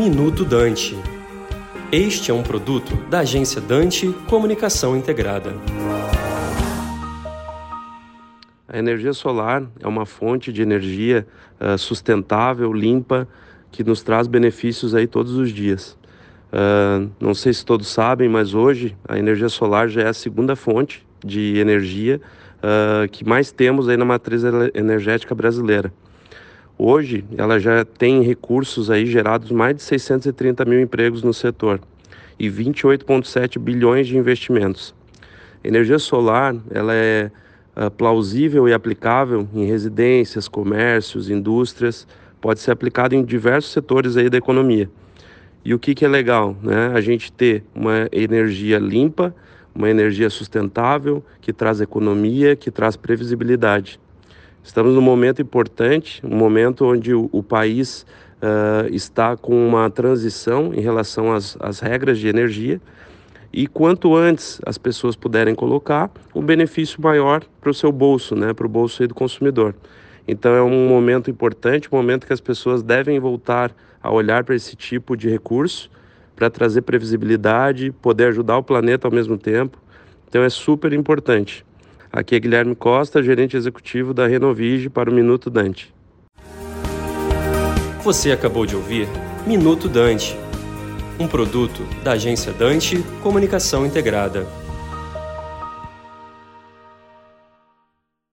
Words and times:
Minuto 0.00 0.46
Dante. 0.46 0.96
Este 1.92 2.30
é 2.30 2.34
um 2.34 2.42
produto 2.42 2.96
da 3.10 3.18
agência 3.18 3.60
Dante 3.60 4.10
Comunicação 4.30 4.96
Integrada. 4.96 5.52
A 8.66 8.78
energia 8.78 9.12
solar 9.12 9.62
é 9.78 9.86
uma 9.86 10.06
fonte 10.06 10.54
de 10.54 10.62
energia 10.62 11.26
uh, 11.60 11.76
sustentável, 11.76 12.72
limpa, 12.72 13.28
que 13.70 13.84
nos 13.84 14.02
traz 14.02 14.26
benefícios 14.26 14.94
aí 14.94 15.06
todos 15.06 15.34
os 15.34 15.52
dias. 15.52 15.98
Uh, 16.50 17.10
não 17.20 17.34
sei 17.34 17.52
se 17.52 17.62
todos 17.62 17.86
sabem, 17.88 18.26
mas 18.26 18.54
hoje 18.54 18.96
a 19.06 19.18
energia 19.18 19.50
solar 19.50 19.86
já 19.90 20.00
é 20.00 20.08
a 20.08 20.14
segunda 20.14 20.56
fonte 20.56 21.06
de 21.22 21.58
energia 21.58 22.22
uh, 22.56 23.06
que 23.10 23.22
mais 23.22 23.52
temos 23.52 23.86
aí 23.86 23.98
na 23.98 24.06
matriz 24.06 24.44
energética 24.72 25.34
brasileira. 25.34 25.92
Hoje 26.82 27.22
ela 27.36 27.60
já 27.60 27.84
tem 27.84 28.22
recursos 28.22 28.90
aí 28.90 29.04
gerados 29.04 29.50
mais 29.50 29.76
de 29.76 29.82
630 29.82 30.64
mil 30.64 30.80
empregos 30.80 31.22
no 31.22 31.34
setor 31.34 31.78
e 32.38 32.48
28,7 32.48 33.58
bilhões 33.58 34.08
de 34.08 34.16
investimentos. 34.16 34.94
Energia 35.62 35.98
solar 35.98 36.56
ela 36.70 36.94
é 36.94 37.30
uh, 37.76 37.90
plausível 37.90 38.66
e 38.66 38.72
aplicável 38.72 39.46
em 39.54 39.66
residências, 39.66 40.48
comércios, 40.48 41.28
indústrias, 41.28 42.08
pode 42.40 42.60
ser 42.60 42.70
aplicada 42.70 43.14
em 43.14 43.22
diversos 43.22 43.72
setores 43.72 44.16
aí 44.16 44.30
da 44.30 44.38
economia. 44.38 44.90
E 45.62 45.74
o 45.74 45.78
que, 45.78 45.94
que 45.94 46.06
é 46.06 46.08
legal? 46.08 46.56
Né? 46.62 46.92
A 46.94 47.00
gente 47.02 47.30
ter 47.30 47.62
uma 47.74 48.08
energia 48.10 48.78
limpa, 48.78 49.34
uma 49.74 49.90
energia 49.90 50.30
sustentável, 50.30 51.22
que 51.42 51.52
traz 51.52 51.82
economia, 51.82 52.56
que 52.56 52.70
traz 52.70 52.96
previsibilidade. 52.96 54.00
Estamos 54.62 54.94
num 54.94 55.00
momento 55.00 55.40
importante, 55.40 56.20
um 56.24 56.36
momento 56.36 56.84
onde 56.84 57.14
o, 57.14 57.28
o 57.32 57.42
país 57.42 58.04
uh, 58.40 58.94
está 58.94 59.36
com 59.36 59.66
uma 59.66 59.88
transição 59.90 60.72
em 60.74 60.80
relação 60.80 61.32
às, 61.32 61.56
às 61.60 61.80
regras 61.80 62.18
de 62.18 62.28
energia. 62.28 62.80
E 63.52 63.66
quanto 63.66 64.14
antes 64.14 64.60
as 64.64 64.78
pessoas 64.78 65.16
puderem 65.16 65.54
colocar, 65.54 66.10
o 66.32 66.40
benefício 66.40 67.02
maior 67.02 67.42
para 67.60 67.70
o 67.70 67.74
seu 67.74 67.90
bolso, 67.90 68.36
né, 68.36 68.52
para 68.52 68.66
o 68.66 68.68
bolso 68.68 69.06
do 69.08 69.14
consumidor. 69.14 69.74
Então 70.28 70.54
é 70.54 70.62
um 70.62 70.88
momento 70.88 71.30
importante, 71.30 71.88
um 71.90 71.96
momento 71.96 72.26
que 72.26 72.32
as 72.32 72.40
pessoas 72.40 72.82
devem 72.82 73.18
voltar 73.18 73.74
a 74.00 74.12
olhar 74.12 74.44
para 74.44 74.54
esse 74.54 74.76
tipo 74.76 75.16
de 75.16 75.28
recurso 75.28 75.90
para 76.36 76.48
trazer 76.48 76.82
previsibilidade, 76.82 77.90
poder 77.90 78.28
ajudar 78.28 78.56
o 78.58 78.62
planeta 78.62 79.08
ao 79.08 79.12
mesmo 79.12 79.36
tempo. 79.36 79.78
Então 80.28 80.42
é 80.42 80.48
super 80.48 80.92
importante. 80.92 81.66
Aqui 82.12 82.34
é 82.34 82.40
Guilherme 82.40 82.74
Costa, 82.74 83.22
gerente 83.22 83.56
executivo 83.56 84.12
da 84.12 84.26
Renovige 84.26 84.88
para 84.88 85.08
o 85.08 85.12
Minuto 85.12 85.48
Dante. 85.48 85.94
Você 88.02 88.32
acabou 88.32 88.66
de 88.66 88.74
ouvir 88.74 89.06
Minuto 89.46 89.88
Dante, 89.88 90.36
um 91.20 91.28
produto 91.28 91.82
da 92.02 92.12
agência 92.12 92.52
Dante 92.52 93.00
Comunicação 93.22 93.86
Integrada. 93.86 94.44